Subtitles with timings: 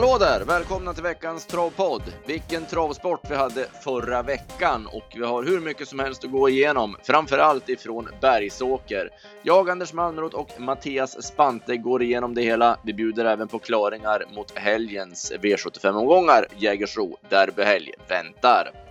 [0.00, 0.44] Hallå där!
[0.44, 2.02] Välkomna till veckans travpodd.
[2.26, 6.48] Vilken travsport vi hade förra veckan och vi har hur mycket som helst att gå
[6.48, 9.10] igenom, framförallt ifrån Bergsåker.
[9.42, 12.78] Jag, Anders Malmroth och Mattias Spante går igenom det hela.
[12.84, 16.46] Vi bjuder även på klaringar mot helgens V75-omgångar.
[16.56, 18.89] Jägersro derbyhelg väntar.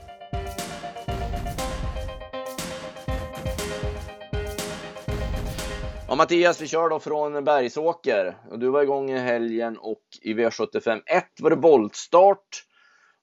[6.09, 8.37] Ja, Mattias, vi kör då från Bergsåker.
[8.51, 12.65] Du var igång i helgen och i V75 1 var det voltstart.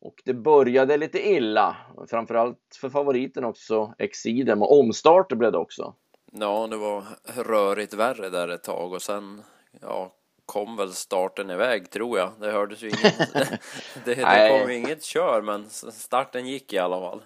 [0.01, 1.77] Och det började lite illa,
[2.11, 4.63] framförallt för favoriten också, Exidem.
[4.63, 5.95] Och omstart blev det också.
[6.33, 7.05] Ja, det var
[7.37, 9.43] rörigt värre där ett tag och sen
[9.81, 10.13] ja,
[10.47, 12.31] kom väl starten iväg tror jag.
[12.41, 13.33] Det hördes ju inget.
[14.05, 17.23] det, det kom inget kör, men starten gick i alla fall.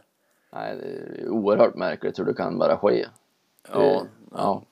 [0.52, 3.06] Nej, det är oerhört märkligt hur det kan bara ske.
[3.72, 4.62] Ja, ja.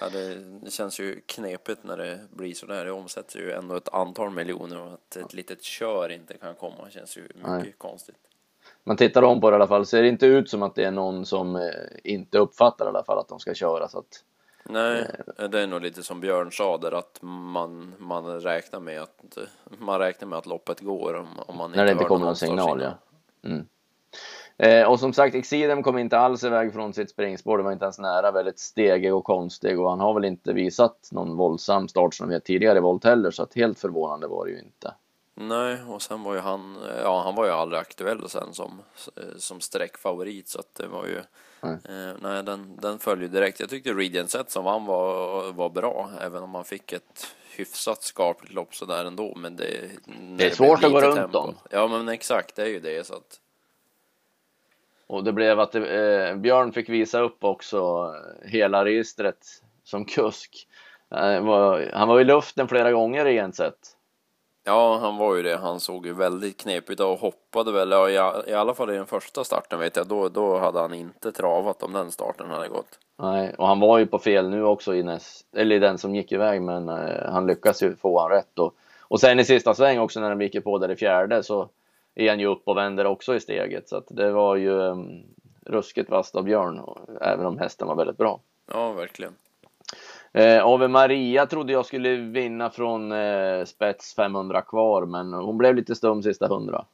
[0.00, 2.84] Ja, det, känns ju knepigt när det blir så där.
[2.84, 6.90] Det omsätter ju ändå ett antal miljoner och att ett litet kör inte kan komma
[6.90, 7.74] känns ju mycket Nej.
[7.78, 8.16] konstigt.
[8.84, 10.84] Man tittar om på det i alla fall, ser det inte ut som att det
[10.84, 11.70] är någon som eh,
[12.04, 14.24] inte uppfattar i alla fall att de ska köra så att
[14.68, 15.06] Nej,
[15.38, 19.38] eh, det är nog lite som Björn sa där att man, man räknar med att
[19.78, 22.36] man räknar med att loppet går om, om man inte När det inte kommer någon
[22.36, 22.98] signal, ja.
[23.48, 23.66] Mm.
[24.58, 27.58] Eh, och som sagt, Exidem kom inte alls iväg från sitt springspår.
[27.58, 28.30] Det var inte ens nära.
[28.30, 32.34] Väldigt stegig och konstig och han har väl inte visat någon våldsam start som vi
[32.34, 34.94] har tidigare i volt heller, så att helt förvånande var det ju inte.
[35.34, 38.82] Nej, och sen var ju han, ja, han var ju aldrig aktuell sen som,
[39.36, 41.20] som sträckfavorit så att det var ju,
[41.60, 43.60] nej, eh, nej den, den följde direkt.
[43.60, 48.02] Jag tyckte Regent Set som vann var, var bra, även om man fick ett hyfsat
[48.02, 49.90] skapligt lopp sådär ändå, men det...
[50.38, 51.54] Det är svårt att gå runt dem.
[51.70, 53.40] Ja, men exakt, det är ju det så att
[55.06, 58.12] och det blev att eh, Björn fick visa upp också
[58.44, 59.38] hela registret
[59.84, 60.66] som kusk.
[61.14, 63.72] Eh, var, han var i luften flera gånger egentligen.
[64.64, 65.56] Ja, han var ju det.
[65.56, 67.90] Han såg ju väldigt knepig ut och hoppade väl.
[67.90, 68.10] Ja,
[68.46, 70.06] i, I alla fall i den första starten vet jag.
[70.06, 72.98] Då, då hade han inte travat om den starten hade gått.
[73.18, 76.14] Nej, och han var ju på fel nu också i, näst, eller i den som
[76.14, 76.62] gick iväg.
[76.62, 78.58] Men eh, han lyckas ju få han rätt.
[78.58, 81.68] Och, och sen i sista sväng också när de gick på där i fjärde så
[82.16, 83.88] är han ju upp och vänder också i steget.
[83.88, 85.22] Så att det var ju um,
[85.66, 86.80] ruskigt vasst av Björn,
[87.20, 88.40] även om hästen var väldigt bra.
[88.72, 89.32] Ja, verkligen.
[90.32, 95.74] Eh, Ave Maria trodde jag skulle vinna från eh, spets 500 kvar, men hon blev
[95.74, 96.84] lite stum sista 100.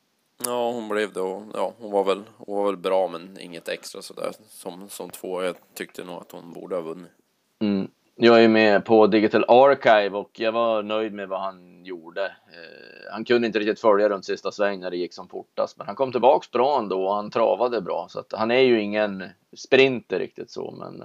[0.45, 3.69] Ja, hon blev det och ja, hon var väl, hon var väl bra, men inget
[3.69, 5.43] extra sådär som, som två.
[5.43, 7.11] Jag tyckte nog att hon borde ha vunnit.
[7.59, 7.91] Mm.
[8.15, 12.25] Jag är med på Digital Archive och jag var nöjd med vad han gjorde.
[12.25, 15.87] Eh, han kunde inte riktigt följa runt sista sväng när det gick som fortast, men
[15.87, 18.07] han kom tillbaks bra ändå och han travade bra.
[18.09, 19.25] Så att han är ju ingen
[19.57, 21.03] sprinter riktigt så, men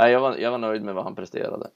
[0.00, 1.70] eh, jag, var, jag var nöjd med vad han presterade.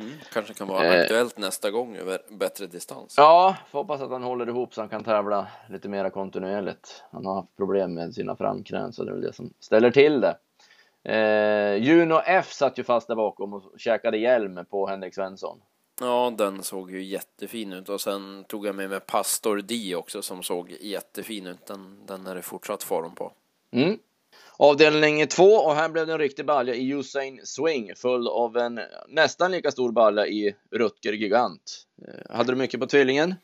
[0.00, 3.14] Mm, kanske kan vara eh, aktuellt nästa gång över bättre distans.
[3.16, 7.04] Ja, får hoppas att han håller ihop så han kan tävla lite mera kontinuerligt.
[7.10, 10.20] Han har haft problem med sina framknän så det är väl det som ställer till
[10.20, 10.36] det.
[11.08, 15.60] Eh, Juno F satt ju fast där bakom och käkade hjälm på Henrik Svensson.
[16.00, 20.22] Ja, den såg ju jättefin ut och sen tog jag med mig Pastor D också
[20.22, 21.66] som såg jättefin ut.
[21.66, 23.32] Den, den är det fortsatt form på.
[23.72, 23.98] Mm.
[24.56, 28.80] Avdelning två och här blev det en riktig balja i Usain Swing full av en
[29.08, 31.86] nästan lika stor balja i Rutger Gigant.
[32.08, 33.34] Eh, hade du mycket på tvillingen?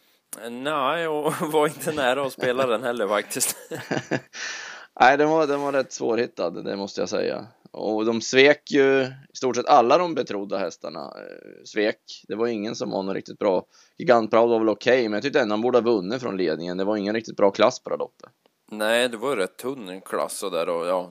[0.50, 3.56] Nej, och var inte nära att spela den heller faktiskt.
[5.00, 7.46] Nej, den var, den var rätt svårhittad, det måste jag säga.
[7.70, 11.00] Och de svek ju i stort sett alla de betrodda hästarna.
[11.00, 12.24] Eh, svek.
[12.28, 13.66] Det var ingen som var något riktigt bra.
[13.98, 16.76] Gigantproud var väl okej, okay, men jag tyckte ändå han borde ha vunnit från ledningen.
[16.76, 18.30] Det var ingen riktigt bra klass på det loppet.
[18.70, 21.10] Nej, det var ju rätt tunn klass och där och ja,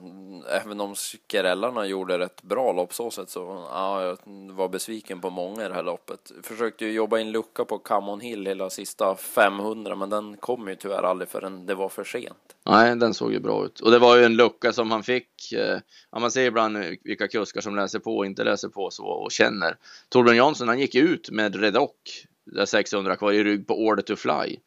[0.50, 4.18] även om skrällarna gjorde rätt bra lopp så sett så ja, jag
[4.52, 6.32] var besviken på många i det här loppet.
[6.42, 10.76] Försökte ju jobba in lucka på Camon Hill hela sista 500 men den kom ju
[10.76, 12.56] tyvärr aldrig förrän det var för sent.
[12.66, 15.52] Nej, den såg ju bra ut och det var ju en lucka som han fick.
[15.52, 15.78] Eh,
[16.10, 19.32] ja, man ser ibland vilka kuskar som läser på och inte läser på så och
[19.32, 19.76] känner.
[20.08, 22.26] Torbjörn Jansson, han gick ut med Redock,
[22.66, 24.58] 600 kvar i rygg på Order to Fly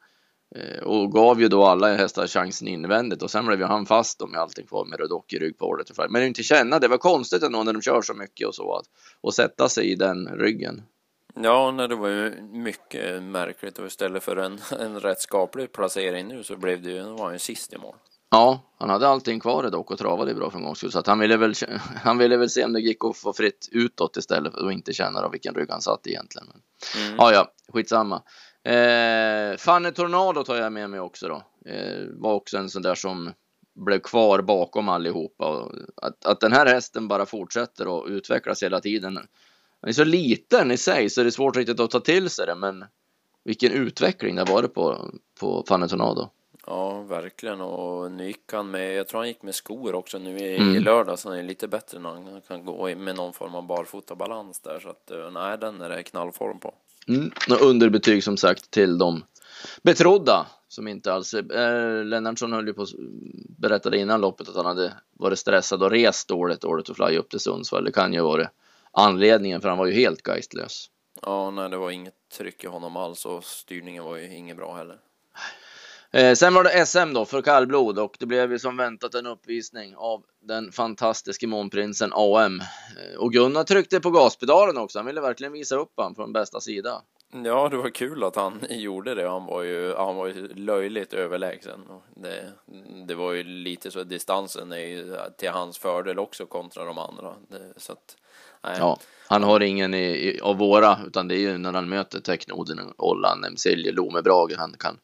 [0.84, 4.28] och gav ju då alla hästar chansen invändigt och sen blev ju han fast då
[4.28, 5.92] med allting kvar med Rödock i rygg på ordet.
[6.10, 8.86] Men inte känna, det var konstigt ändå när de kör så mycket och så att
[9.22, 10.84] och sätta sig i den ryggen.
[11.36, 16.28] Ja, nej, det var ju mycket märkligt och istället för en, en rätt skaplig placering
[16.28, 17.96] nu så blev det ju, var ju sist i mål.
[18.30, 20.92] Ja, han hade allting kvar dock och travade bra för en gångs skull.
[20.92, 21.54] Så att han, ville väl,
[22.04, 25.22] han ville väl se om det gick att få fritt utåt istället att inte känna
[25.22, 26.48] då vilken rygg han satt egentligen.
[26.48, 26.62] Men,
[27.04, 27.16] mm.
[27.18, 28.22] Ja, ja, skitsamma.
[28.68, 31.44] Eh, Fanny Tornado tar jag med mig också då.
[31.72, 33.34] Eh, var också en sån där som
[33.76, 35.48] blev kvar bakom allihopa.
[35.48, 39.14] Och att, att den här hästen bara fortsätter att utvecklas hela tiden.
[39.82, 42.46] Den är så liten i sig så det är svårt riktigt att ta till sig
[42.46, 42.86] det men
[43.44, 46.30] vilken utveckling det har varit på, på Fanny Tornado.
[46.66, 47.62] Ja, verkligen.
[47.62, 50.76] Och nu gick han med, jag tror han gick med skor också nu i, Mm.
[50.76, 53.68] i lördag, så han är lite bättre när han kan gå med någon form av
[53.68, 54.80] barfotabalans där.
[54.80, 56.74] Så att eh, nej, den är det knallform på.
[57.08, 57.32] Mm.
[57.50, 59.24] Och underbetyg som sagt till de
[59.82, 61.56] betrodda som inte alls är.
[61.58, 62.86] Eh, Lennartsson höll ju på
[63.58, 67.30] berättade innan loppet att han hade varit stressad och rest dåligt, dåligt och fly upp
[67.30, 67.86] till Sundsvall.
[67.86, 68.50] Det kan ju vara
[68.92, 70.90] anledningen för han var ju helt geistlös.
[71.22, 74.76] Ja, nej, det var inget tryck i honom alls och styrningen var ju inget bra
[74.76, 75.00] heller.
[76.12, 79.26] Eh, sen var det SM då för kallblod och det blev ju som väntat en
[79.26, 82.62] uppvisning av den fantastiske månprinsen AM.
[82.62, 85.00] Eh, och Gunnar tryckte på gaspedalen också.
[85.00, 87.02] Han ville verkligen visa upp han från bästa sida.
[87.46, 89.30] Ja, det var kul att han gjorde det.
[89.30, 91.80] Han var ju, han var ju löjligt överlägsen.
[92.16, 92.52] Det,
[93.08, 97.34] det var ju lite så distansen är ju till hans fördel också kontra de andra.
[97.50, 98.18] Det, så att,
[98.64, 98.76] nej.
[98.80, 102.20] Ja, han har ingen i, i, av våra, utan det är ju när han möter
[102.20, 104.98] Teknoden, Ollan, Emsilje, Lome, Brage han kan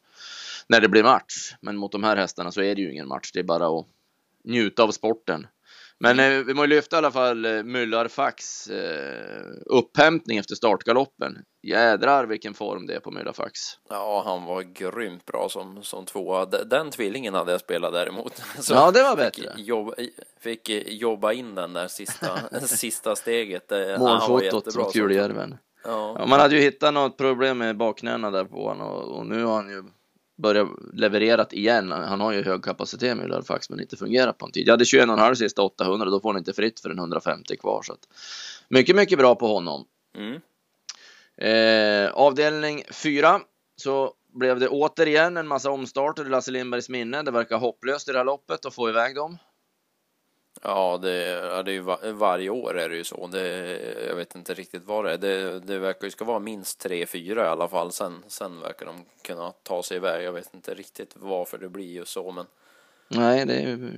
[0.68, 1.54] när det blir match.
[1.60, 3.30] Men mot de här hästarna så är det ju ingen match.
[3.32, 3.86] Det är bara att
[4.44, 5.46] njuta av sporten.
[5.98, 11.38] Men eh, vi måste lyfta i alla fall eh, Myllarfax eh, upphämtning efter startgaloppen.
[11.62, 13.60] Jädrar vilken form det är på Myllarfax.
[13.88, 16.46] Ja, han var grymt bra som, som tvåa.
[16.46, 18.42] Den, tvillingen hade jag spelat däremot.
[18.58, 19.52] Så Ja, det var fick bättre.
[19.62, 19.92] Jobba,
[20.40, 23.70] fick jobba in den där sista, sista steget.
[23.70, 25.56] Var Målfotot som- Kulejärven.
[25.84, 29.26] Ja, Ja, man hade ju hittat något problem med bakknäna där på honom och, och
[29.26, 29.84] nu har han ju
[30.36, 31.90] börjat levererat igen.
[31.90, 34.68] Han har ju hög kapacitet med Lörfax men inte fungerat på en tid.
[34.68, 37.82] Jag hade 21,5 sista 800 då får han inte fritt för en 150 kvar.
[37.82, 38.08] Så att,
[38.68, 39.84] mycket, mycket bra på honom.
[40.16, 40.40] mm.
[41.36, 43.40] Eh, avdelning 4
[43.76, 47.22] så blev det återigen en massa omstarter i Lasse Lindbergs minne.
[47.22, 49.38] Det verkar hopplöst i det här loppet att få iväg dem
[50.64, 53.26] ja, det, ja, det är ju var, varje år är det ju så.
[53.26, 53.78] Det,
[54.08, 55.18] jag vet inte riktigt vad det är.
[55.18, 57.92] Det, det verkar ju ska vara minst tre, fyra i alla fall.
[57.92, 60.24] Sen, sen verkar de kunna ta sig iväg.
[60.24, 62.46] Jag vet inte riktigt varför det blir ju så, men
[63.08, 63.90] Nej, det är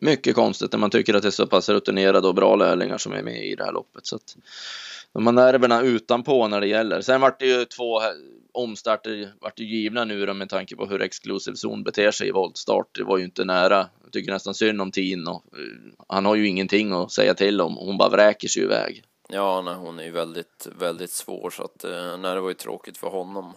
[0.00, 3.12] mycket konstigt när man tycker att det är så pass rutinerade och bra lärlingar som
[3.12, 4.06] är med i det här loppet.
[4.06, 4.36] Så att
[5.14, 7.00] de har nerverna utanpå när det gäller.
[7.00, 8.00] Sen vart det ju två
[8.52, 12.32] omstarter vart ju givna nu då med tanke på hur Exclusive zon beter sig i
[12.32, 12.86] voltstart.
[12.92, 13.88] Det var ju inte nära.
[14.02, 17.60] Jag tycker nästan synd om Tin och eh, han har ju ingenting att säga till
[17.60, 17.76] om.
[17.76, 19.02] Hon bara vräker sig iväg.
[19.28, 22.54] Ja, nej, hon är ju väldigt, väldigt svår så att eh, nej, det var ju
[22.54, 23.52] tråkigt för honom.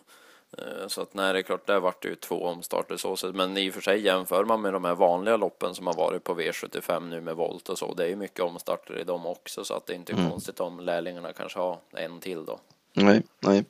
[0.58, 3.36] Eh, Så att nej, det är klart, där vart det ju två omstarter så sett.
[3.36, 6.24] Men i och för sig jämför man med de här vanliga loppen som har varit
[6.24, 7.94] på V75 nu med volt och så.
[7.94, 10.80] Det är ju mycket omstarter i dem också så att det är inte konstigt om
[10.80, 12.60] lärlingarna kanske har en till då.
[12.94, 13.66] Nej, nej.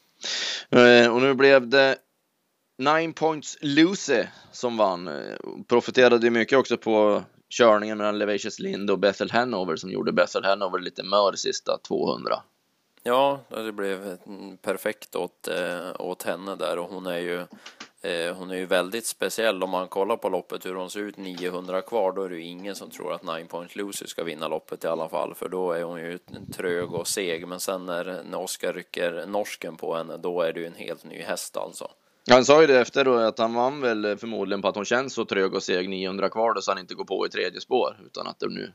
[0.70, 1.98] Eh, och nu blev det
[2.78, 5.08] Nine Points Lucy som vann.
[5.08, 5.38] Eh,
[5.68, 10.44] Profiterade ju mycket också på körningen mellan Levacious Lind och Bethel Hanover som gjorde Bethel
[10.44, 12.40] Hanover lite mör sista 200.
[13.06, 14.18] Ja, det blev
[14.62, 17.40] perfekt åt, eh, åt henne där och hon är ju
[18.02, 21.18] eh, hon är ju väldigt speciell om man kollar på loppet hur hon ser ut
[21.18, 24.48] 900 kvar då är det ju ingen som tror att Nine Point Lucy ska vinna
[24.48, 26.20] loppet i alla fall för då är hon ju
[26.56, 30.60] trög och seg men sen när, när Oskar rycker norsken på henne då är det
[30.60, 31.88] ju en helt ny häst alltså.
[32.30, 34.86] Han sa ju det efter då att han vann väl eh, förmodligen på att hon
[34.86, 37.62] känns så trög och seg 900 kvar då så han inte går på i tredje
[37.62, 38.74] spår utan att det nu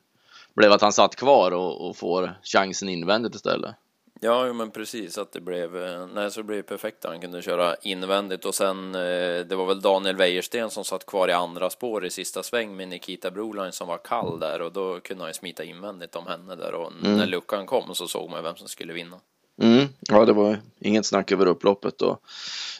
[0.54, 3.74] blev att han satt kvar och, och får chansen invändigt istället.
[4.20, 7.04] Ja, men precis att det blev, eh, nej, så det blev perfekt.
[7.04, 11.28] Han kunde köra invändigt och sen eh, det var väl Daniel Wäjersten som satt kvar
[11.28, 15.00] i andra spår i sista sväng med Nikita Broline som var kall där och då
[15.00, 18.42] kunde han ju smita invändigt om henne där och när luckan kom så såg man
[18.42, 19.20] vem som skulle vinna.
[19.62, 22.22] Mm, ja, det var inget snack över upploppet och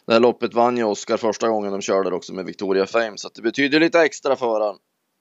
[0.07, 3.27] det här loppet vann ju Oskar första gången de körde också med Victoria Fame så
[3.27, 4.77] att det betyder lite extra för han.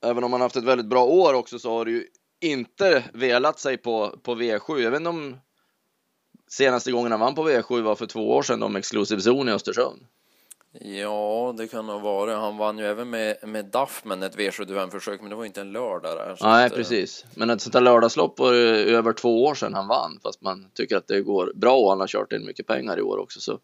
[0.05, 2.03] Även om han haft ett väldigt bra år också så har det ju
[2.41, 4.79] inte velat sig på, på V7.
[4.79, 5.37] Jag vet inte om
[6.47, 9.53] senaste gången han vann på V7 var för två år sedan om Exclusive Zone i
[9.53, 9.99] Östersund.
[10.81, 12.35] Ja, det kan nog vara.
[12.35, 16.17] Han vann ju även med, med Duffman ett V75-försök, men det var inte en lördag
[16.17, 16.37] där.
[16.41, 17.25] Nej, att, eh, precis.
[17.35, 20.65] Men ett sånt där lördagslopp var det över två år sedan han vann, fast man
[20.73, 23.39] tycker att det går bra och han har kört in mycket pengar i år också.
[23.39, 23.59] Så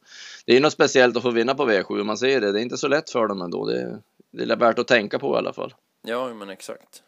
[0.46, 2.52] det är något speciellt att få vinna på V7, man ser det.
[2.52, 3.66] Det är inte så lätt för dem ändå.
[3.66, 4.00] Det är,
[4.32, 5.74] det är värt att tänka på i alla fall.
[6.02, 7.04] Ja, men exakt.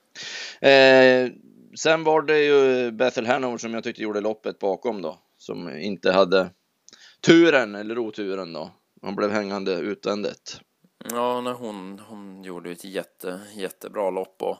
[0.61, 1.31] Eh,
[1.75, 6.11] sen var det ju Bethel Hanover som jag tyckte gjorde loppet bakom då, som inte
[6.11, 6.49] hade
[7.21, 8.71] turen eller oturen då.
[9.01, 10.59] Han blev hängande utvändigt.
[11.11, 14.57] Ja, när hon, hon gjorde ett jätte, jättebra lopp och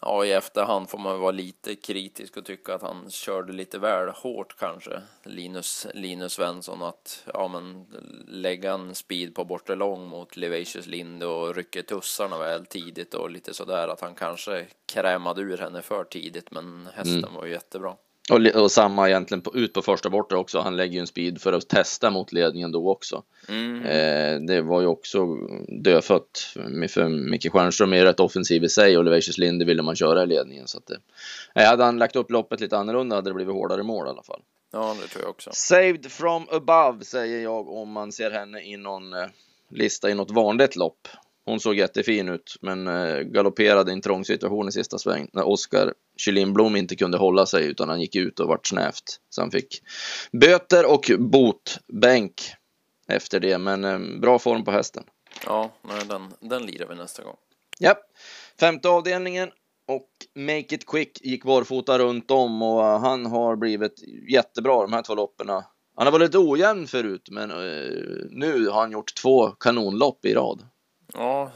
[0.00, 4.08] ja, i efterhand får man vara lite kritisk och tycka att han körde lite väl
[4.08, 7.86] hårt kanske, Linus, Linus Svensson, att ja, men
[8.28, 13.30] lägga en speed på bortre lång mot Levacious Lind och rycka tussarna väl tidigt och
[13.30, 17.96] lite sådär att han kanske krämade ur henne för tidigt, men hästen var ju jättebra.
[18.30, 20.60] Och, och samma egentligen på, ut på första bortre också.
[20.60, 23.22] Han lägger ju en speed för att testa mot ledningen då också.
[23.48, 23.82] Mm.
[23.82, 25.26] Eh, det var ju också
[25.68, 26.52] dödfött
[26.88, 30.26] för Micke Stjernström är rätt offensiv i sig och Levacious Linde ville man köra i
[30.26, 30.68] ledningen.
[30.68, 30.90] Så att,
[31.54, 34.22] eh, hade han lagt upp loppet lite annorlunda hade det blivit hårdare mål i alla
[34.22, 34.40] fall.
[34.72, 35.50] Ja, det tror jag också.
[35.52, 39.26] Saved from above säger jag om man ser henne i någon eh,
[39.68, 41.08] lista i något vanligt lopp.
[41.46, 45.48] Hon såg jättefin ut, men eh, galopperade i en trång situation i sista sväng när
[45.48, 49.20] Oskar Kylinblom inte kunde hålla sig utan han gick ut och vart snävt.
[49.28, 49.82] Så han fick
[50.32, 52.42] böter och botbänk
[53.08, 55.04] efter det, men eh, bra form på hästen.
[55.46, 55.72] Ja,
[56.08, 57.36] den, den lirar vi nästa gång.
[57.78, 57.94] Ja,
[58.60, 59.50] femte avdelningen
[59.88, 65.02] och Make It Quick gick barfota runt om och han har blivit jättebra de här
[65.02, 65.48] två loppen.
[65.96, 67.48] Han har varit lite ojämn förut, men
[68.30, 70.62] nu har han gjort två kanonlopp i rad.
[71.14, 71.50] Ja,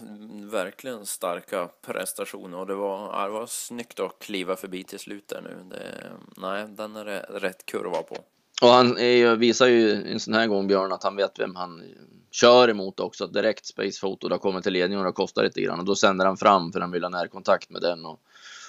[0.50, 5.40] verkligen starka prestationer och det var, det var snyggt att kliva förbi till slut där
[5.42, 5.56] nu.
[5.70, 7.04] Det, nej, den är
[7.40, 8.16] rätt kurva på.
[8.62, 11.82] Och han är, visar ju en sån här gång, Björn, att han vet vem han
[12.30, 13.26] kör emot också.
[13.26, 15.78] Direkt Space Photo, har kommit till ledningen och det kostar lite grann.
[15.78, 18.20] Och då sänder han fram för han vill ha närkontakt med den och,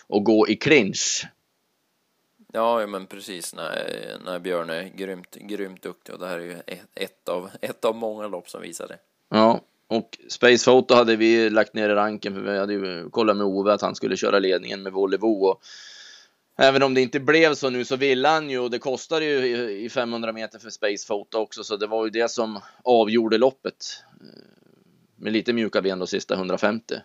[0.07, 1.27] och gå i clinch.
[2.53, 3.55] Ja, men precis.
[3.55, 6.57] när nej, Björn är grymt, grymt duktig och det här är ju
[6.95, 8.97] ett av, ett av många lopp som visar det.
[9.29, 13.37] Ja, och Space Photo hade vi lagt ner i ranken för vi hade ju kollat
[13.37, 15.27] med Ove att han skulle köra ledningen med Volvo.
[15.27, 15.61] Och
[16.57, 19.69] även om det inte blev så nu så ville han ju och det kostade ju
[19.71, 24.03] i 500 meter för Space Photo också så det var ju det som avgjorde loppet.
[24.21, 24.43] Eh,
[25.15, 26.95] med lite mjuka ben då sista 150.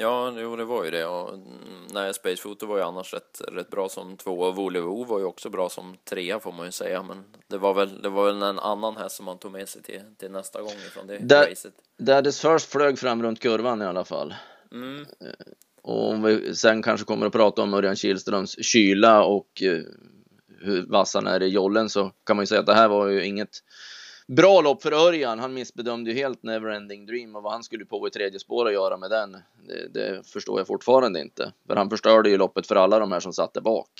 [0.00, 1.06] Ja, jo, det var ju det.
[1.06, 1.38] Och,
[1.92, 5.24] nej, Space Photo var ju annars rätt, rätt bra som två och Volevo var ju
[5.24, 7.02] också bra som trea får man ju säga.
[7.02, 9.82] Men det var väl, det var väl en annan häst som man tog med sig
[9.82, 11.74] till, till nästa gång ifrån det That, racet.
[11.98, 14.34] Daddy's First flög fram runt kurvan i alla fall.
[14.72, 15.06] Mm.
[15.82, 19.82] Och om vi sen kanske kommer att prata om Örjan Kihlströms kyla och uh,
[20.60, 23.08] hur vass han är i jollen så kan man ju säga att det här var
[23.08, 23.50] ju inget
[24.36, 25.38] Bra lopp för Örjan.
[25.38, 28.72] Han missbedömde ju helt Neverending Dream och vad han skulle på i tredje spår att
[28.72, 29.32] göra med den.
[29.68, 31.52] Det, det, förstår jag fortfarande inte.
[31.66, 33.90] För han förstörde ju loppet för alla de här som satte bak.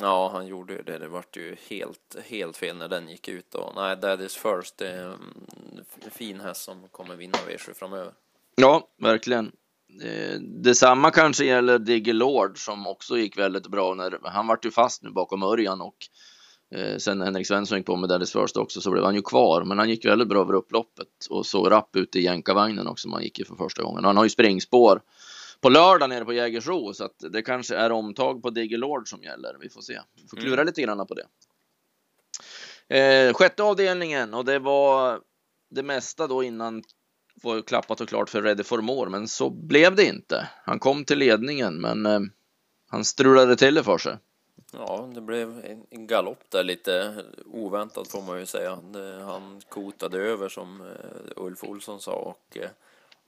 [0.00, 0.98] Ja, han gjorde ju det.
[0.98, 3.54] Det vart ju helt, helt fel när den gick ut.
[3.54, 4.78] Och, nej, is first.
[4.78, 5.04] Det är
[6.04, 8.12] en fin häst som kommer vinna V7 framöver.
[8.54, 9.52] Ja, verkligen.
[10.40, 15.02] Detsamma kanske gäller Digger Lord som också gick väldigt bra när han vart ju fast
[15.02, 15.96] nu bakom Örjan och
[16.98, 19.64] sen när Henrik Svensson gick på med Dallas First också så blev han ju kvar,
[19.64, 23.08] men han gick väldigt bra över upploppet och såg rapp ut i jänkarvagnen också.
[23.08, 24.04] Man gick ju för första gången.
[24.04, 25.00] Och han har ju springspår
[25.60, 29.22] på lördag nere på Jägersro så att det kanske är omtag på Digger Lord som
[29.22, 29.56] gäller.
[29.60, 30.00] Vi får se.
[30.22, 30.66] Vi får klura mm.
[30.66, 31.26] lite grann på det.
[32.88, 35.20] Eh, sjätte avdelningen och det var
[35.70, 36.82] det mesta då innan
[37.42, 40.48] var klappat och klart för for More, men så blev det inte.
[40.64, 42.20] Han kom till ledningen, men eh,
[42.90, 44.16] han strulade till det för sig.
[44.78, 48.78] Ja, det blev en galopp där lite oväntat får man ju säga.
[49.24, 52.68] Han kotade över som eh, Ulf Olsson sa och eh,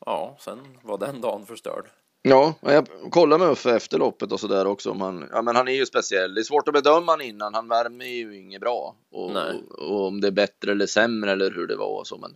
[0.06, 1.86] ja, sen var den dagen förstörd.
[2.28, 4.90] Ja, jag kollade med Uffe efter loppet och så där också.
[4.90, 6.34] Om han, ja, men han är ju speciell.
[6.34, 7.54] Det är svårt att bedöma han innan.
[7.54, 8.94] Han värmer ju inget bra.
[9.12, 9.38] Och, och,
[9.78, 12.18] och, om det är bättre eller sämre eller hur det var och så.
[12.18, 12.30] Men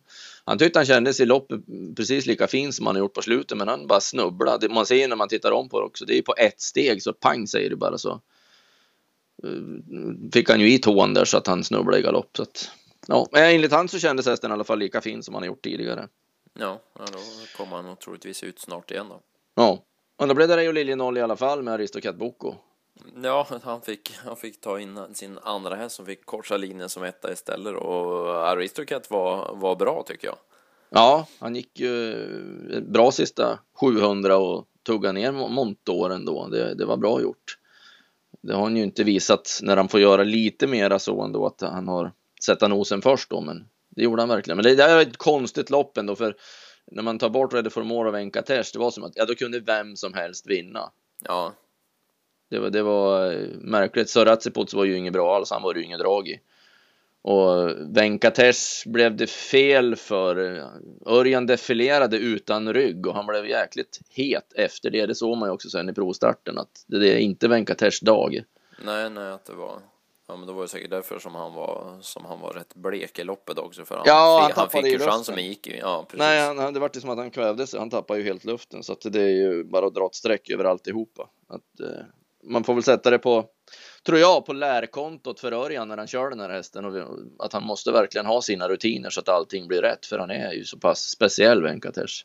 [0.45, 1.61] han tyckte han kändes i loppet
[1.97, 3.59] precis lika fin som han har gjort på slutet.
[3.59, 4.69] Men han bara snubblade.
[4.69, 6.05] Man ser ju när man tittar om på det också.
[6.05, 8.21] Det är på ett steg så pang säger det bara så.
[9.45, 12.37] Eh, fick han ju i tån där så att han snubblade i galopp.
[12.37, 12.71] Så att,
[13.07, 15.63] ja, enligt han så kändes hästen i alla fall lika fin som han har gjort
[15.63, 16.09] tidigare.
[16.59, 17.19] Ja, ja då
[17.57, 19.21] kommer han nog troligtvis ut snart igen då.
[19.55, 19.85] Ja,
[20.17, 22.55] och då blev det Reijo Liljenoll i alla fall med Aristocat Boko.
[23.23, 27.03] Ja, han fick, han fick ta in sin andra häst som fick korsa linjen som
[27.03, 30.37] etta istället och Aristocat var, var bra tycker jag.
[30.91, 36.49] Ja, han gick ju bra sista 700 och tuggade ner montåren då.
[36.49, 37.59] Det, det var bra gjort.
[38.43, 41.61] Det har han ju inte visat när han får göra lite mera så ändå att
[41.61, 42.13] han har
[42.45, 44.57] sätta nosen först då, men det gjorde han verkligen.
[44.57, 46.35] Men det, det är ett konstigt lopp ändå för
[46.91, 49.35] när man tar bort Ready for More och Venkatesh, det var som att ja, då
[49.35, 50.93] kunde vem som helst vinna.
[51.25, 51.53] Ja.
[52.51, 54.11] Det var, det var eh, märkligt.
[54.11, 56.41] Soratsipots var ju inget bra alls, han var ju inget drag i.
[57.23, 60.37] Och Venkatesh blev det fel för.
[61.07, 65.07] Örjan defilerade utan rygg och han blev jäkligt het efter det.
[65.07, 68.43] Det såg man ju också sen i provstarten att det är inte Venkatesh dag.
[68.85, 69.81] Nej, nej, att det var.
[70.31, 73.19] Ja, men det var ju säkert därför som han var som han var rätt blek
[73.19, 75.77] i loppet också för han, ja, han, han fick ju chansen men gick ju.
[75.77, 76.19] Ja, precis.
[76.19, 77.81] Nej, han, det var ju som att han kvävde sig.
[77.81, 80.51] Han tappade ju helt luften så att det är ju bara att dra ett streck
[80.51, 81.29] över alltihopa.
[81.49, 82.05] Att, eh,
[82.45, 83.45] man får väl sätta det på
[84.07, 87.63] tror jag, på lärkontot för Örjan när han kör den här hästen och att han
[87.63, 90.79] måste verkligen ha sina rutiner så att allting blir rätt för han är ju så
[90.79, 92.25] pass speciell Venkatesh.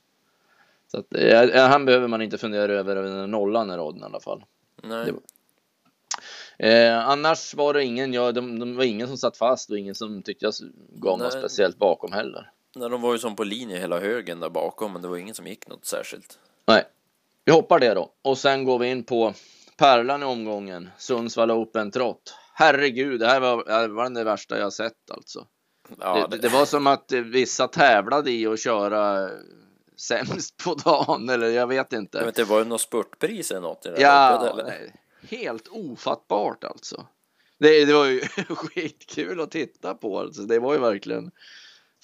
[0.91, 4.20] Så att, eh, han behöver man inte fundera över den nollan i raden i alla
[4.20, 4.44] fall.
[4.84, 5.13] Nej.
[6.58, 9.96] Eh, annars var det ingen, ja, de, de var ingen som satt fast och ingen
[9.96, 10.53] som tyckte jag
[10.89, 12.51] gav något speciellt bakom heller.
[12.75, 15.36] Nej, de var ju som på linje hela högen där bakom, men det var ingen
[15.36, 16.39] som gick något särskilt.
[16.65, 16.84] Nej,
[17.46, 18.12] vi hoppar det då.
[18.22, 19.34] Och sen går vi in på
[19.77, 20.89] pärlan i omgången.
[20.98, 22.36] Sundsvall Open Trot.
[22.53, 25.48] Herregud, det här var, det här var det värsta jag sett alltså.
[26.00, 29.29] Ja, det, det var som att vissa tävlade i att köra eh,
[29.98, 32.20] sämst på dagen, eller jag vet jag inte.
[32.20, 34.91] vet inte, var det något spurtpris eller något i det där Ja, loppet, eller?
[35.29, 37.08] helt ofattbart alltså.
[37.60, 40.20] Det, det var ju skitkul att titta på.
[40.20, 40.41] Alltså.
[40.41, 41.32] Det var ju verkligen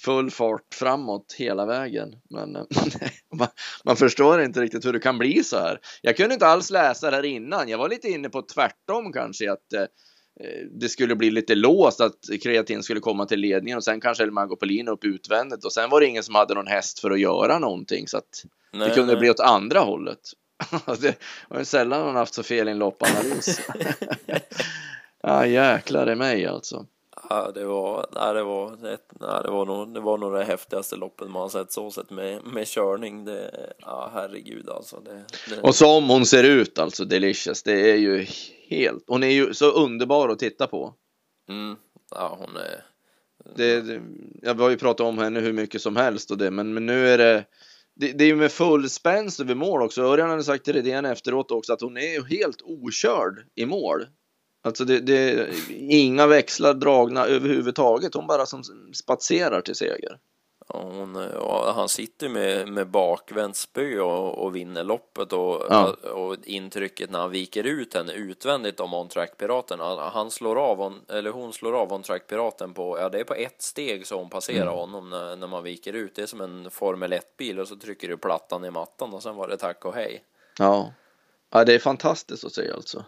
[0.02, 2.16] full fart framåt hela vägen.
[2.30, 2.64] Men eh,
[3.36, 3.48] man,
[3.86, 5.80] man förstår inte riktigt hur det kan bli så här.
[6.02, 7.70] Jag kunde inte alls läsa det här innan.
[7.70, 12.02] Jag var lite inne på tvärtom kanske att eh, eh, det skulle bli lite låst
[12.02, 15.90] att kreatin skulle komma till ledningen och sen kanske Elmago Polin upp utvändigt och sen
[15.90, 18.96] var det ingen som hade någon häst för att göra någonting så att Nej, det
[18.96, 19.20] kunde nej.
[19.20, 20.20] bli åt andra hållet.
[21.02, 21.18] det
[21.50, 23.62] var ju sällan man haft så fel i en loppanalys.
[25.24, 26.86] ja jäklar i mig alltså.
[27.32, 30.44] Ja, det var, nej, det var, ett, nej, det var nog, det var nog det
[30.44, 33.26] häftigaste loppet man har sett så sett med, med körning.
[33.26, 35.00] Det, ja, herregud alltså.
[35.00, 38.26] Det, det, Och som hon ser ut alltså, Delicious, det är ju
[38.68, 40.94] helt, hon är ju så underbar att titta på.
[41.50, 41.76] mm,
[42.16, 42.84] ja, hon är,
[43.56, 44.02] Det, det,
[44.42, 47.08] jag har ju pratat om henne hur mycket som helst och det, men, men nu
[47.08, 47.46] är det
[47.96, 50.02] det, det är ju med full spänst över mål också.
[50.02, 54.06] Örjan hade sagt till Redén efteråt också att hon är ju helt okörd i mål.
[54.64, 55.50] Alltså det, det
[55.80, 58.14] inga växlar dragna överhuvudtaget.
[58.14, 58.64] Hon bara som
[58.94, 60.18] spatserar till seger.
[60.74, 65.96] ja, hon, ja, han sitter med, med bakvänt spö och, och vinner loppet och, Ja.
[66.14, 69.80] och intrycket när han viker ut henne utvändigt om on track piraten.
[70.14, 73.24] Han slår av, on, eller hon slår av on track piraten på, ja det är
[73.24, 74.74] på ett steg så hon passerar Mm.
[74.74, 76.16] honom när, när man viker ut.
[76.16, 79.24] Det är som en Formel 1 bil och så trycker du plattan i mattan och
[79.24, 80.24] sen var det tack och hej.
[80.60, 80.94] Ja.
[81.52, 83.06] ja, det är fantastiskt att se alltså.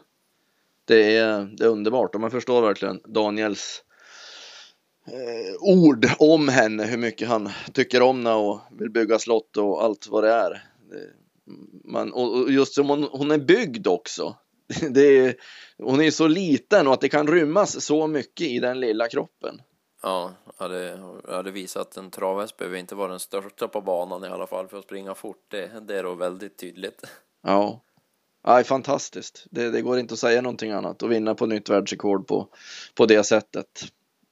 [0.86, 3.84] Det är, det är underbart och man förstår verkligen Daniels
[5.08, 9.84] eh, ord om henne, hur mycket han tycker om henne och vill bygga slott och
[9.84, 10.64] allt vad det är.
[11.84, 14.36] Man, och just som hon, hon är byggd också.
[14.96, 15.36] Är,
[15.78, 19.62] hon är så liten och att det kan rymmas så mycket i den lilla kroppen.
[20.04, 23.82] Ja, ja, det, ja, det visar att en travhäst behöver inte vara den största på
[23.82, 25.46] banan i alla fall för att springa fort.
[25.48, 27.04] Det, det är då väldigt tydligt.
[27.44, 27.82] Ja,
[28.44, 29.46] ja det är fantastiskt.
[29.52, 32.48] Det, det går inte att säga någonting annat och vinna på nytt världsrekord på,
[32.96, 33.86] på det sättet.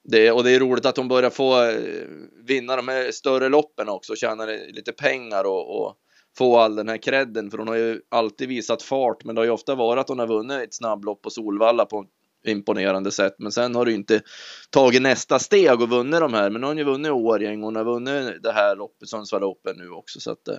[0.04, 2.08] Det, och det är roligt att hon börjar få eh,
[2.44, 5.96] vinna de här större loppen också, tjäna lite pengar och, och
[6.38, 7.52] få all den här credden.
[7.52, 10.20] För hon har ju alltid visat fart, men det har ju ofta varit att hon
[10.20, 12.06] har vunnit ett snabblopp på Solvalla på
[12.46, 13.36] imponerande sätt.
[13.38, 14.22] Men sen har du inte
[14.70, 16.50] tagit nästa steg och vunnit de här.
[16.50, 19.90] Men hon har ju vunnit Årjäng, hon har vunnit det här loppet, Sundsvall Open nu
[19.90, 20.20] också.
[20.20, 20.58] Så att, eh,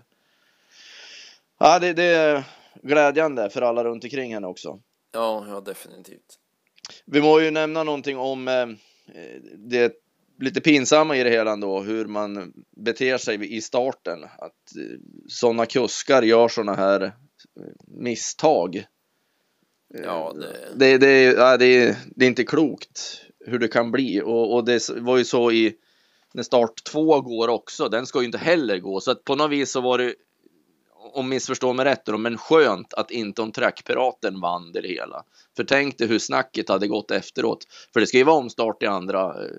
[1.60, 2.44] ja, det, det
[2.82, 4.80] glädjande för alla runt omkring henne också.
[5.12, 6.38] Ja, ja definitivt.
[7.06, 8.66] Vi må ju nämna någonting om eh,
[9.56, 9.92] det
[10.40, 14.24] lite pinsamma i det hela ändå, hur man beter sig i starten.
[14.24, 17.12] Att eh, sådana kuskar gör sådana här eh,
[17.86, 18.84] misstag.
[20.04, 24.20] Ja, det, Det, det, ja, det, är- det är inte klokt hur det kan bli
[24.24, 25.74] och, och det var ju så i
[26.34, 27.88] när start två går också.
[27.88, 30.14] Den ska ju inte heller gå så att på något vis så var det
[31.02, 35.24] om missförstå mig rätt då, men skönt att inte om trackpiraten vann det hela.
[35.56, 37.58] För tänk dig hur snacket hade gått efteråt.
[37.92, 39.50] För det ska ju vara omstart i andra eh,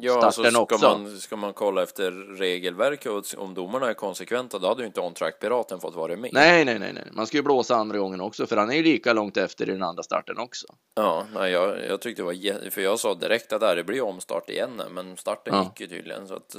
[0.00, 0.98] ja, starten alltså ska också.
[0.98, 5.00] man, ska man kolla efter regelverket och om domarna är konsekventa, då hade ju inte
[5.00, 6.30] on-track-piraten fått vara med.
[6.32, 7.04] Nej, nej, nej, nej.
[7.12, 9.72] Man ska ju blåsa andra gången också, för han är ju lika långt efter i
[9.72, 10.66] den andra starten också.
[10.94, 14.50] Ja, nej, jag, jag tyckte det var för jag sa direkt att det blir omstart
[14.50, 15.62] igen, men starten Ja.
[15.64, 16.56] gick ju tydligen så att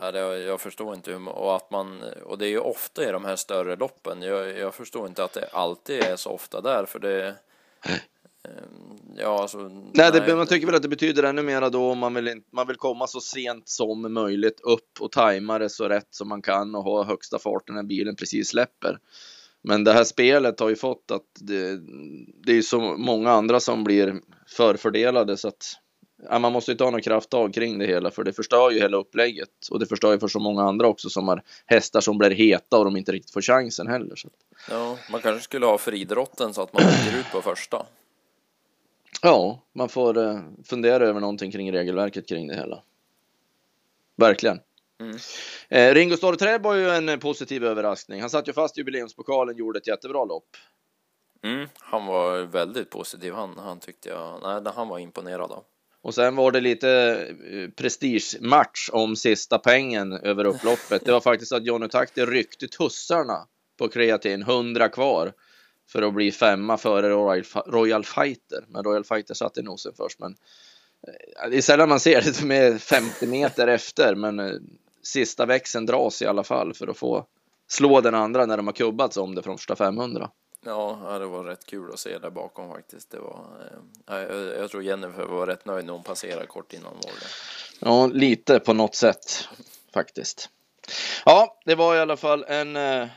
[0.00, 3.12] ja, det, jag förstår inte hur, och att man, och det är ju ofta i
[3.12, 6.86] de här större loppen, jag, jag förstår inte att det alltid är så ofta där,
[6.86, 7.34] för det
[8.44, 9.58] Ehm, Ja, alltså.
[9.94, 12.66] Nej, det, man tycker väl att det betyder ännu mera då om man vill, man
[12.66, 16.74] vill komma så sent som möjligt upp och tajma det så rätt som man kan
[16.74, 18.98] och ha högsta farten när bilen precis släpper.
[19.62, 21.80] Men det här spelet har ju fått att det,
[22.44, 25.72] det är så många andra som blir förfördelade så att
[26.22, 28.96] ja, man måste ju ta några krafttag kring det hela för det förstör ju hela
[28.96, 32.30] upplägget och det förstör ju för så många andra också som har hästar som blir
[32.30, 34.16] heta och de inte riktigt får chansen heller.
[34.16, 34.28] Så.
[34.70, 37.86] Ja, man kanske skulle ha friidrotten så att man åker ut på första.
[39.22, 42.82] Ja, man får eh, fundera över någonting kring regelverket kring det hela.
[44.16, 44.60] Verkligen.
[45.00, 45.16] Mm.
[45.68, 48.20] Eh, Ringo Starr var ju en positiv överraskning.
[48.20, 50.56] Han satt ju fast i jubileumspokalen, gjorde ett jättebra lopp.
[51.42, 53.34] Mm, han var väldigt positiv.
[53.34, 55.64] Han, han tyckte jag, nej, han var imponerad av.
[56.02, 56.90] Och sen var det lite
[57.50, 61.04] eh, prestigematch om sista pengen över upploppet.
[61.04, 63.46] Det var faktiskt att Johnny Takti ryckte tussarna
[63.78, 65.32] på kreatin, 100 kvar.
[65.92, 68.64] för att bli femma före Royal, Royal Fighter.
[68.68, 70.18] Men Royal Fighter satt i nosen först.
[70.18, 70.36] Men
[71.06, 74.54] eh, det är sällan man ser det med 50 meter efter, men eh,
[75.02, 77.26] sista växeln dras i alla fall för att få
[77.68, 80.30] slå den andra när de har kubbats om det från första 500.
[80.68, 83.10] Ja, det var rätt kul att se där bakom faktiskt.
[83.10, 83.46] Det var,
[84.08, 87.12] eh, jag, tror Jennifer var rätt nöjd när hon passerade kort innan mål.
[87.80, 89.48] Ja, lite på något sätt
[89.94, 90.50] faktiskt.
[91.24, 93.08] Ja, det var i alla fall en, eh,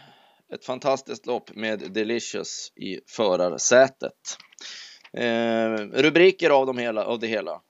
[0.54, 4.38] ett fantastiskt lopp med Delicious i förarsätet.
[5.14, 7.62] Eh, rubriker av, dem hela, av det hela?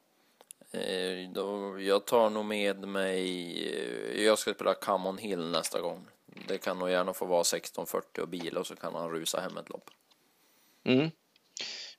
[0.73, 3.19] Eh, då, jag tar nog med mig,
[4.13, 6.07] eh, jag ska spela Come On Hill nästa gång.
[6.47, 9.57] Det kan nog gärna få vara 16.40 och bil och så kan han rusa hem
[9.57, 9.89] ett lopp.
[10.83, 11.09] Mm.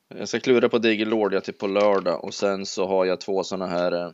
[0.09, 3.67] Jag ska klura på Digger till på lördag och sen så har jag två sådana
[3.67, 4.11] här eh,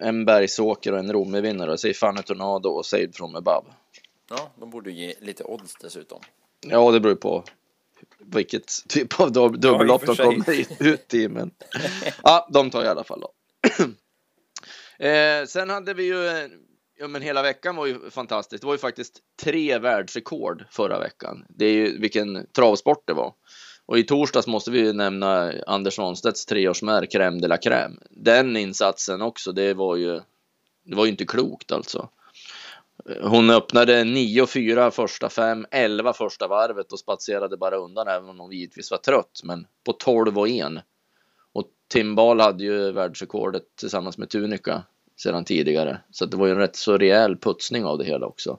[0.00, 1.78] en Bergsåker och en Romme-vinnare.
[1.78, 3.66] Säg Fanny Tornado och Saved from above.
[4.30, 6.20] Ja, de borde ge lite odds dessutom.
[6.66, 7.44] Ja, det beror på
[8.18, 11.28] vilket typ av dubbellopp ja, de kommer ut i.
[11.28, 11.50] Men
[12.22, 13.32] ja, de tar jag i alla fall då.
[15.06, 16.48] eh, sen hade vi ju
[17.02, 18.60] Ja, men hela veckan var ju fantastiskt.
[18.60, 21.44] Det var ju faktiskt tre världsrekord förra veckan.
[21.48, 23.34] Det är ju vilken travsport det var.
[23.86, 27.98] Och i torsdags måste vi ju nämna Anders Svanstedts treårsmär Crème de la Crème.
[28.10, 30.20] Den insatsen också, det var ju,
[30.84, 32.08] det var ju inte klokt alltså.
[33.22, 38.52] Hon öppnade 9-4 första fem, 11 första varvet och spatserade bara undan även om hon
[38.52, 39.40] givetvis var trött.
[39.44, 40.66] Men på 12 och 1.
[41.52, 44.82] Och Timbal hade ju världsrekordet tillsammans med Tunika
[45.22, 46.00] sedan tidigare.
[46.10, 48.58] Så det var ju en rätt så rejäl putsning av det hela också.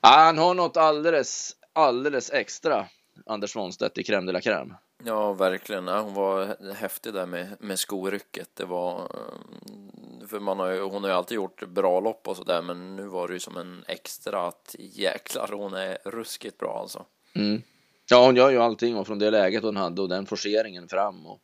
[0.00, 2.86] han har något alldeles, alldeles extra,
[3.26, 4.74] Anders Svanstedt i Crème de la Crème.
[5.04, 5.88] Ja, verkligen.
[5.88, 8.48] hon var häftig där med, med skorycket.
[8.54, 12.36] Det var, eh, för man har ju, hon har ju alltid gjort bra lopp och
[12.36, 16.78] sådär, men nu var det ju som en extra att jäklar, hon är ruskigt bra
[16.80, 17.04] alltså.
[17.34, 17.62] Mm.
[18.10, 21.26] Ja, hon gör ju allting och från det läget hon hade och den forceringen fram.
[21.26, 21.40] Och,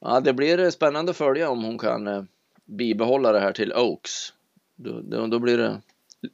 [0.00, 2.22] ja, det blir spännande att följa om hon kan eh,
[2.68, 4.32] bibehålla det här till Oaks.
[4.76, 5.80] Då, då, då blir det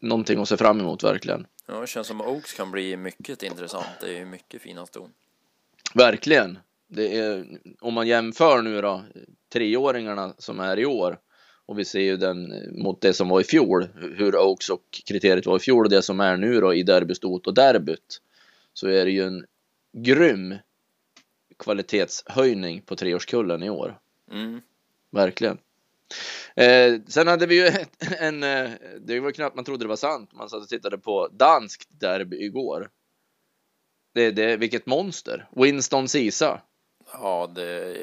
[0.01, 1.47] någonting att se fram emot verkligen.
[1.67, 3.87] Ja, det känns som Oaks kan bli mycket intressant.
[4.01, 5.11] Det är ju mycket fina ston.
[5.95, 6.59] Verkligen.
[6.87, 7.47] Det är,
[7.81, 9.03] om man jämför nu då
[9.53, 11.19] treåringarna som är i år
[11.67, 15.47] och vi ser ju den mot det som var i fjol, hur Oaks och kriteriet
[15.47, 18.21] var i fjol och det som är nu då i derbystot och derbyt
[18.75, 19.47] så är det ju en
[19.93, 20.55] grym
[21.59, 23.99] kvalitetshöjning på treårskullen i år.
[24.31, 24.61] Mm.
[25.11, 25.59] Verkligen.
[26.57, 27.67] Eh, sen hade vi ju
[28.21, 30.99] en, en, eh, det var knappt man trodde det var sant, man satt och tittade
[30.99, 32.89] på danskt derby igår.
[34.15, 36.61] Det, det, vilket monster, Winston Sisa.
[37.13, 37.97] Ja, det,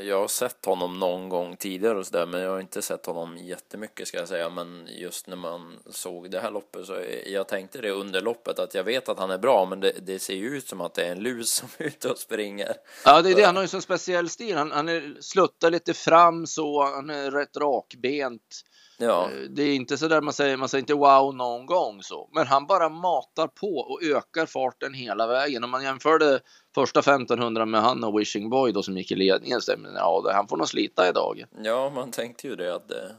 [0.00, 3.36] jag har sett honom någon gång tidigare och sådär, men jag har inte sett honom
[3.38, 4.50] jättemycket ska jag säga.
[4.50, 8.74] Men just när man såg det här loppet så jag tänkte det under loppet att
[8.74, 11.04] jag vet att han är bra, men det, det ser ju ut som att det
[11.04, 12.72] är en lus som är ute och springer.
[13.04, 13.42] Ja, det är det.
[13.42, 14.56] Han har ju så speciell stil.
[14.56, 18.62] Han, han är, sluttar lite fram så, han är rätt rakbent.
[18.98, 19.30] Ja.
[19.30, 22.30] Eh, det är inte så där man säger, man säger inte wow någon gång så,
[22.32, 25.64] men han bara matar på och ökar farten hela vägen.
[25.64, 26.40] Om man jämförde
[26.74, 30.30] första 1500 med han och Wishing Boy då som gick i ledningen så men ja,
[30.34, 31.44] han får nog slita idag.
[31.62, 33.16] Ja, man tänkte ju det att det...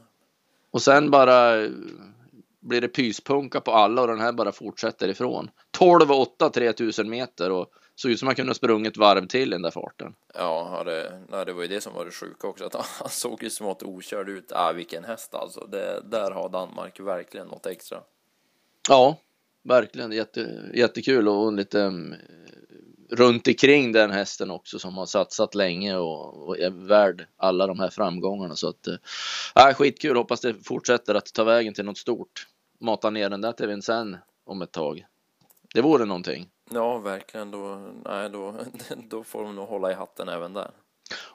[0.70, 1.70] Och sen bara eh,
[2.60, 5.50] blir det pyspunka på alla och den här bara fortsätter ifrån.
[5.70, 9.62] 12 och 8 3000 meter och såg ut som han kunde sprungit varv till den
[9.62, 10.14] där farten.
[10.34, 13.42] Ja, det, nej, det var ju det som var det sjuka också, att han såg
[13.42, 14.52] ju smått okörd ut.
[14.52, 15.66] Ah, vilken häst alltså.
[15.66, 17.98] Det, där har Danmark verkligen något extra.
[18.88, 19.16] Ja,
[19.62, 20.12] verkligen.
[20.12, 22.14] Jätte, jättekul och lite um,
[23.14, 27.78] runt omkring den hästen också som har satsat länge och, och, är värd alla de
[27.80, 28.56] här framgångarna.
[28.56, 30.16] Så att, eh, äh, skitkul.
[30.16, 32.46] Hoppas det fortsätter att ta vägen till något stort.
[32.80, 35.06] Mata ner den där till Vincennes om ett tag.
[35.74, 36.46] Det vore någonting.
[36.70, 37.50] Ja, verkligen.
[37.50, 38.54] Då, nej, då,
[39.08, 40.70] då får de nog hålla i hatten även där.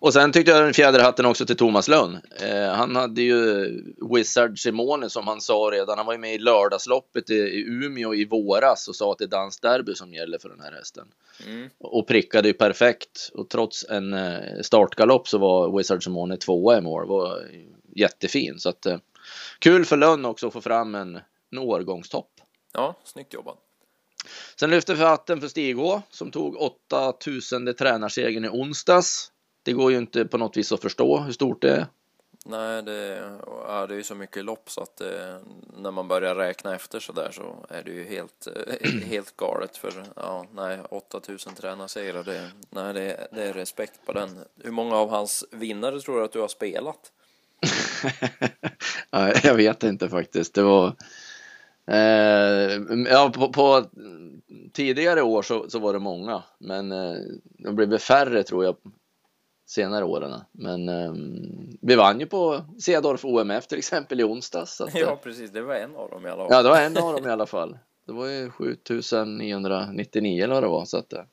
[0.02, 2.20] Och sen tyckte jag den fjäder hatten också till Thomas Lönn.
[2.42, 3.70] Eh, han hade ju
[4.16, 5.98] Wizard Simone som han sa redan.
[5.98, 9.26] Han var ju med i lördagsloppet i, i Umeå i våras och sa att det
[9.26, 11.08] är dansderby som gäller för den här hästen.
[11.46, 11.70] Mm.
[11.80, 13.32] Och prickade ju perfekt.
[13.34, 17.08] Och trots en eh, startgalopp så var Wizard Simone tvåa i mål.
[17.08, 17.42] Var
[17.96, 18.60] jättefin.
[18.60, 18.98] Så att eh,
[19.60, 21.20] kul för Lönn också att få fram en,
[21.52, 22.32] en årgångstopp.
[22.74, 23.58] Ja, snyggt jobbat.
[24.60, 26.56] Sen lyfter vi hatten för Stig H som tog
[26.92, 29.32] 8000 tränarsegern i onsdags.
[29.63, 31.88] Det går ju inte på något vis att förstå hur stort det är.
[32.45, 33.32] Nej, det,
[33.67, 35.39] ja, det är ju så mycket lopp så att det,
[35.78, 38.48] när man börjar räkna efter så där så är det ju helt,
[39.06, 39.78] helt galet.
[39.78, 44.30] För ja, nej, 8000 tränarsegrar, det, nej, det, det är respekt på den.
[44.63, 47.12] Hur många av hans vinnare tror du att du har spelat?
[49.43, 50.54] jag vet inte faktiskt.
[50.54, 50.95] Det var
[51.91, 53.86] Eh, ja, på, på,
[54.74, 57.15] tidigare år så, så var det många, men eh,
[57.58, 58.76] det blev färre tror jag
[59.69, 60.41] senare åren.
[60.51, 61.13] Men eh,
[61.82, 64.82] vi vann ju på Cedorf OMF till exempel i onsdags.
[64.82, 65.51] Att, Ja, precis.
[65.51, 66.47] Det var en av dem i alla fall.
[66.51, 67.77] Ja, det var en av dem i alla fall.
[68.08, 70.86] Det var ju 7999 eller vad det var.
[70.86, 71.25] Så att, eh,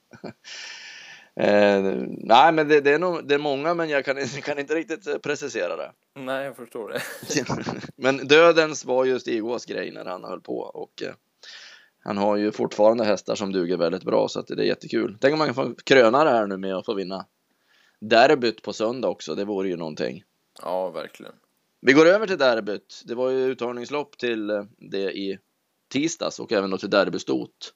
[2.08, 5.06] nej, men det, det, är nog, det är många, men jag kan, kan inte riktigt
[5.06, 5.92] eh, precisera det.
[6.14, 7.00] Nej, jag förstår det.
[7.96, 11.14] men dödens var ju Stig-Ås grej när han höll på och eh,
[12.04, 15.18] han har ju fortfarande hästar som duger väldigt bra så att det är jättekul.
[15.20, 17.26] Tänk om man kan få kröna det här nu med att få vinna
[18.00, 19.34] derbyt på söndag också.
[19.34, 20.24] Det vore ju någonting.
[20.62, 21.34] Ja, verkligen.
[21.80, 23.02] Vi går över till derbyt.
[23.04, 25.38] Det var ju uttagningslopp till eh, det i
[25.88, 27.72] tisdags och även då till derbystot.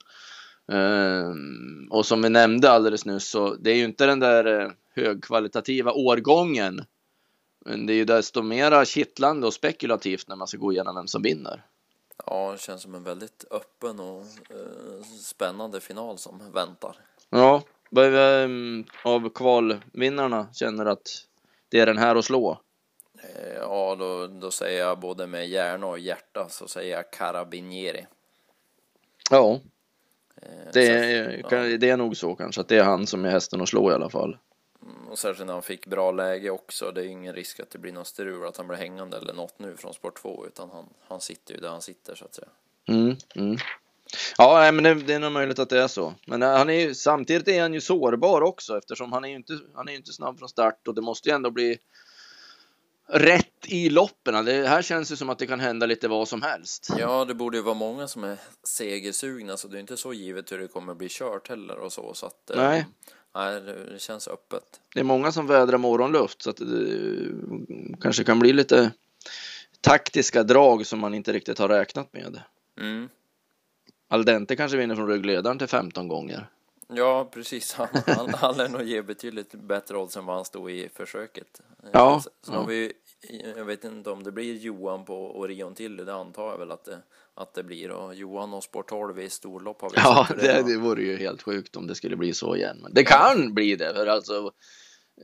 [0.66, 4.72] Um, och som vi nämnde alldeles nyss så det är ju inte den där uh,
[4.94, 6.84] högkvalitativa årgången.
[7.64, 11.06] Men det är ju desto mera kittlande och spekulativt när man ska gå igenom vem
[11.06, 11.66] som vinner.
[12.26, 16.96] Ja, det känns som en väldigt öppen och uh, spännande final som väntar.
[17.30, 17.62] Ja,
[17.96, 21.08] um, av kvalvinnarna känner att
[21.68, 22.60] det är den här att slå.
[23.24, 28.06] Uh, ja, då, då säger jag både med hjärna och hjärta så säger jag Carabinieri.
[29.30, 29.60] Ja,
[30.72, 33.68] det är, det är nog så kanske att det är han som är hästen att
[33.68, 34.36] slå i alla fall.
[34.82, 36.92] Mm, och särskilt när han fick bra läge också.
[36.92, 39.58] Det är ingen risk att det blir någon strul, att han blir hängande eller något
[39.58, 42.48] nu från sport 2, utan han, han sitter ju där han sitter så att säga.
[42.88, 43.56] Mm, mm.
[44.38, 46.14] Ja, men det, det, är nog möjligt att det är så.
[46.26, 49.58] Men han är ju, samtidigt är han ju sårbar också eftersom han är ju inte,
[49.74, 51.78] han är inte snabb från start och det måste ju ändå bli
[53.12, 54.44] rätt i loppen.
[54.44, 56.90] Det här känns ju som att det kan hända lite vad som helst.
[56.98, 60.52] Ja, det borde ju vara många som är segersugna, så det är inte så givet
[60.52, 62.14] hur det kommer bli kört heller och så.
[62.14, 62.78] så att, nej.
[62.78, 62.84] Eh,
[63.34, 63.60] nej,
[63.92, 64.80] det känns öppet.
[64.94, 68.92] Det är många som vädrar morgonluft så att det kanske kan bli lite
[69.80, 72.42] taktiska drag som man inte riktigt har räknat med.
[72.80, 73.08] Mm.
[74.12, 76.48] Aldente kanske vinner från ryggledaren till 15 gånger.
[76.88, 77.72] Ja, precis.
[77.78, 81.60] Han, han, han lär nog ge betydligt bättre odds än vad han stod i försöket.
[81.92, 82.22] Ja.
[82.46, 82.92] Sen har vi,
[83.56, 86.84] jag vet inte om det blir Johan på Orion till, det antar jag väl att
[86.84, 86.98] det,
[87.34, 87.90] att det blir.
[87.90, 91.42] Och Johan och Sport 12 i storlopp har vi Ja, det, det vore ju helt
[91.42, 92.78] sjukt om det skulle bli så igen.
[92.82, 93.50] Men det kan ja.
[93.50, 94.52] bli det, för alltså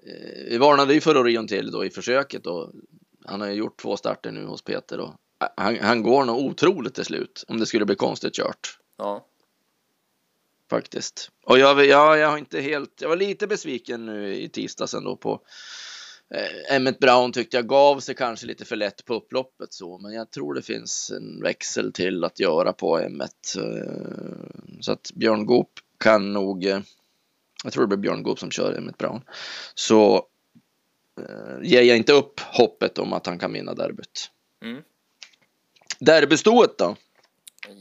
[0.06, 2.72] eh, vi varnade ju för Orion till då i försöket och
[3.24, 5.14] han har ju gjort två starter nu hos Peter och
[5.56, 8.78] han, han går nog otroligt till slut om det skulle bli konstigt kört.
[8.98, 9.26] Ja.
[10.70, 11.30] Faktiskt.
[11.44, 15.16] Och jag, jag, jag har inte helt, jag var lite besviken nu i tisdags ändå
[15.16, 15.40] på
[16.34, 20.12] eh, Emmet Brown tyckte jag gav sig kanske lite för lätt på upploppet så, men
[20.12, 23.56] jag tror det finns en växel till att göra på Emmet.
[23.56, 26.80] Eh, så att Björn Goop kan nog, eh,
[27.64, 29.22] jag tror det blir Björn Goop som kör Emmet Brown.
[29.74, 30.26] Så
[31.20, 34.30] eh, ger jag inte upp hoppet om att han kan vinna derbyt.
[34.64, 34.82] Mm.
[35.98, 36.96] Derbystået då?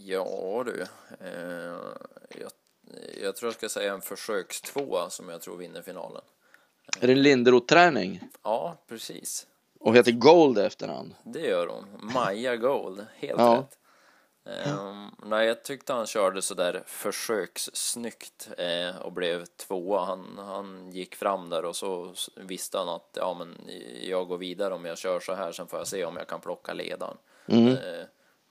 [0.05, 0.81] Ja du,
[1.19, 1.79] eh,
[2.39, 2.51] jag
[3.21, 6.21] jag tror jag ska säga en försökstvåa som jag tror vinner finalen.
[6.99, 8.19] Är det en Linderoth-träning?
[8.43, 9.47] Ja, precis.
[9.79, 11.13] Och heter Gold efter han?
[11.23, 12.11] Det gör hon.
[12.13, 13.57] Maja Gold, helt ja.
[13.57, 13.77] rätt.
[14.67, 20.05] Um, nej, jag tyckte han körde sådär försökssnyggt eh, och blev tvåa.
[20.05, 23.57] Han, han gick fram där och så visste han att ja, men
[24.01, 25.51] jag går vidare om jag kör så här.
[25.51, 27.17] Sen får jag se om jag kan plocka ledaren.
[27.47, 27.67] Mm.
[27.67, 28.05] Eh,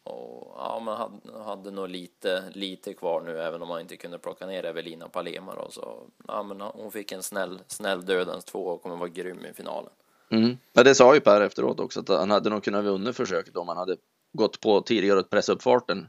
[0.04, 4.18] och ja, man hade, hade nog lite, lite kvar nu, även om man inte kunde
[4.18, 5.70] plocka ner Evelina Palema då.
[5.70, 9.52] Så ja, men hon fick en snäll, snäll dödens två och kommer vara grym i
[9.52, 9.90] finalen.
[10.30, 10.59] Mm.
[10.72, 13.68] Ja, det sa ju Per efteråt också, att han hade nog kunnat vinna försöket om
[13.68, 13.96] han hade
[14.33, 16.09] gått på tidigare och pressa upp farten.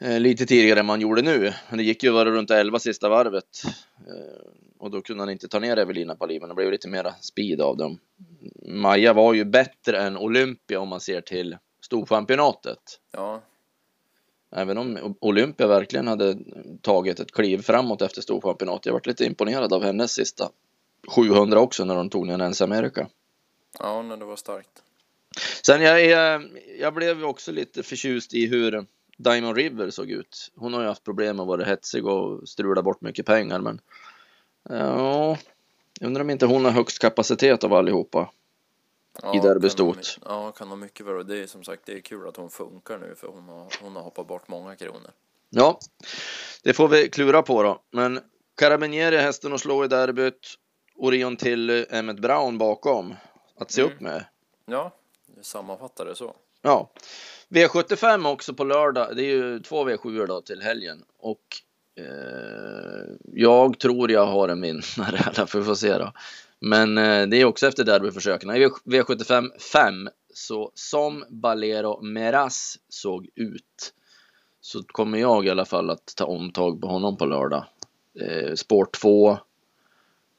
[0.00, 1.52] Eh, lite tidigare än man gjorde nu.
[1.68, 3.62] Men det gick ju bara runt 11 sista varvet.
[4.84, 6.46] Och då kunde han inte ta ner Evelina Palima.
[6.46, 7.98] Det blev lite mera speed av dem.
[8.62, 12.78] Maja var ju bättre än Olympia om man ser till storchampionatet.
[13.12, 13.42] Ja.
[14.56, 16.38] Även om Olympia verkligen hade
[16.82, 18.86] tagit ett kliv framåt efter storchampionatet.
[18.86, 20.50] Jag varit lite imponerad av hennes sista
[21.08, 23.08] 700 också när hon tog ner Nens America.
[23.78, 24.82] Ja, när det var starkt.
[25.66, 26.44] Sen jag, jag,
[26.80, 28.86] jag blev också lite förtjust i hur
[29.18, 30.52] Diamond River såg ut.
[30.54, 33.80] Hon har ju haft problem med att vara hetsig och strula bort mycket pengar, men
[34.68, 35.38] ja,
[36.00, 38.30] jag undrar om inte hon har högst kapacitet av allihopa
[39.22, 40.18] ja, i derbystort.
[40.24, 41.22] Ja, kan ha mycket vara.
[41.22, 43.96] Det är som sagt, det är kul att hon funkar nu för hon har, hon
[43.96, 45.10] har hoppat bort många kronor.
[45.50, 45.78] Ja,
[46.62, 47.80] det får vi klura på då.
[47.90, 48.20] Men
[48.56, 50.54] Carabinieri hästen att slå i derbyt.
[50.96, 53.14] Orion till Emmet Brown bakom.
[53.58, 53.94] Att se Mm.
[53.94, 54.24] upp med.
[54.66, 54.92] Ja,
[55.42, 56.34] sammanfattar det så.
[56.62, 56.90] Ja.
[57.48, 59.16] V75 också på lördag.
[59.16, 61.04] Det är ju två V7 då till helgen.
[61.18, 61.63] Och eh,
[61.96, 65.18] Eh, jag tror jag har en vinnare.
[65.26, 66.12] Eller vi får se då.
[66.60, 68.50] Men eh, det är också efter derbyförsöken.
[68.50, 73.94] I V75 5 så som Balero Meras såg ut
[74.60, 77.64] så kommer jag i alla fall att ta omtag på honom på lördag.
[78.20, 79.38] Eh, spår 2,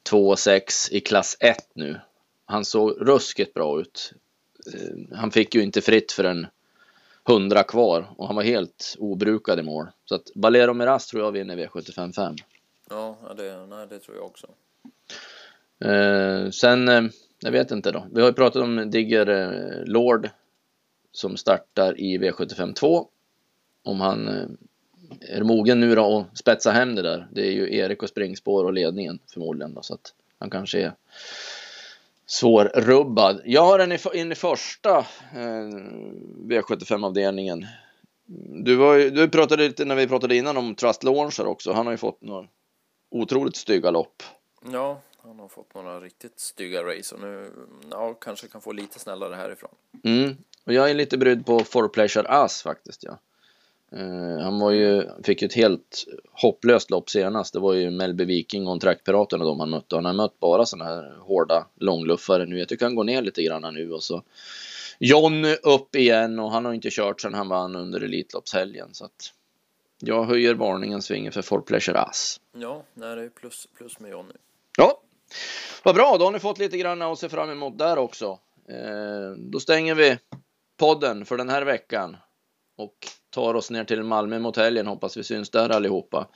[0.02, 2.00] 2 6 i klass 1 nu.
[2.44, 4.12] Han såg ruskigt bra ut.
[4.74, 6.24] Eh, han fick ju inte fritt för
[7.28, 9.86] 100 kvar och han var helt obrukad i mål.
[10.04, 12.34] Så att Balero Meras tror jag vinner V75 5.
[12.90, 14.46] Ja, det, nej, det tror jag också.
[15.84, 17.02] Eh, sen, eh,
[17.40, 18.06] jag vet inte då.
[18.12, 20.30] Vi har ju pratat om Digger eh, Lord
[21.12, 23.08] som startar i V75 2.
[23.82, 24.46] Om han eh,
[25.20, 27.28] är mogen nu då och spetsa hem det där.
[27.32, 30.92] Det är ju Erik och springspår och ledningen förmodligen då, så att han kanske är
[32.26, 33.42] svårrubbad.
[33.44, 34.98] Jag har en i, in i första
[35.34, 35.66] eh,
[36.48, 37.66] V75-avdelningen.
[38.64, 41.72] Du, var ju, du pratade lite när vi pratade innan om Trust Launcher också.
[41.72, 42.48] Han har ju fått några
[43.10, 44.22] otroligt stygga lopp.
[44.72, 47.52] Ja, han har fått några riktigt stygga race och nu
[47.90, 49.74] ja, kanske kan få lite snällare härifrån.
[50.04, 50.36] Mm.
[50.66, 53.04] Och jag är lite brydd på For Pleasure Ass faktiskt.
[53.04, 53.18] Ja.
[53.96, 57.52] Uh, han var ju, fick ju ett helt hopplöst lopp senast.
[57.52, 59.96] Det var ju Melby Viking och Trackpiraten och de han mötte.
[59.96, 62.58] Han har mött bara sådana här hårda långluffare nu.
[62.58, 64.22] Jag tycker han går ner lite grann nu och så
[64.98, 68.94] John upp igen och han har inte kört sedan han vann under Elitloppshelgen.
[68.94, 69.32] Så att
[69.98, 72.40] jag höjer varningens finger för For Pleasure Ass.
[72.52, 74.34] Ja, det är plus, plus med Johnny.
[74.78, 75.00] Ja,
[75.82, 76.16] vad bra.
[76.18, 78.38] Då har ni fått lite grann att se fram emot där också.
[78.68, 80.18] Eh, då stänger vi
[80.76, 82.16] podden för den här veckan
[82.76, 82.96] och
[83.36, 84.86] tar oss ner till Malmö mot helgen.
[84.86, 86.28] Hoppas vi syns där allihopa.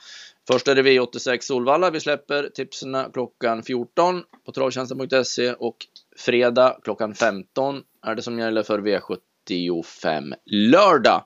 [0.47, 1.89] Först är det V86 Solvalla.
[1.89, 5.77] Vi släpper tipsen klockan 14 på travtjänsten.se och
[6.17, 11.25] fredag klockan 15 är det som gäller för V75 lördag.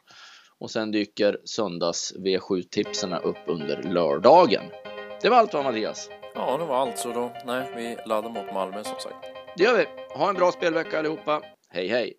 [0.59, 4.63] Och sen dyker söndags V7-tipsen upp under lördagen.
[5.21, 6.09] Det var allt va Mattias?
[6.35, 6.97] Ja, det var allt.
[6.97, 9.25] Så då, nej, vi laddar mot Malmö som sagt.
[9.57, 9.85] Det gör vi.
[10.13, 11.41] Ha en bra spelvecka allihopa.
[11.69, 12.13] Hej hej!